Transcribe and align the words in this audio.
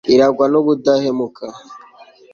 irangwa 0.13 0.45
n'ubudahemuka 0.51 1.45